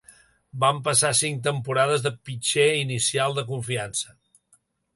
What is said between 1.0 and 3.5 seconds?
cinc temporades de pitxer inicial de